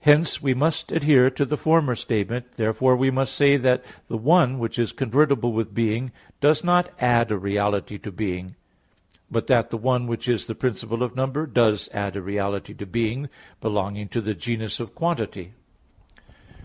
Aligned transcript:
Hence 0.00 0.42
we 0.42 0.54
must 0.54 0.90
adhere 0.90 1.30
to 1.30 1.44
the 1.44 1.56
former 1.56 1.94
statement; 1.94 2.50
therefore 2.56 2.96
we 2.96 3.12
must 3.12 3.32
say 3.32 3.56
that 3.58 3.84
the 4.08 4.16
"one" 4.16 4.58
which 4.58 4.76
is 4.76 4.90
convertible 4.90 5.52
with 5.52 5.72
"being," 5.72 6.10
does 6.40 6.64
not 6.64 6.90
add 6.98 7.30
a 7.30 7.38
reality 7.38 7.96
to 7.98 8.10
being; 8.10 8.56
but 9.30 9.46
that 9.46 9.70
the 9.70 9.78
"one" 9.78 10.08
which 10.08 10.26
is 10.26 10.48
the 10.48 10.56
principle 10.56 11.04
of 11.04 11.14
number, 11.14 11.46
does 11.46 11.88
add 11.92 12.16
a 12.16 12.22
reality 12.22 12.74
to 12.74 12.86
"being," 12.86 13.28
belonging 13.60 14.08
to 14.08 14.20
the 14.20 14.34
genus 14.34 14.80
of 14.80 14.96
quantity. 14.96 15.54